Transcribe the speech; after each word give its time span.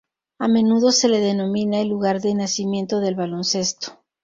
A 0.39 0.47
menudo 0.47 0.91
se 0.91 1.07
le 1.07 1.19
denomina 1.19 1.79
"El 1.79 1.89
lugar 1.89 2.21
de 2.21 2.33
nacimiento 2.33 3.01
del 3.01 3.13
baloncesto". 3.13 4.01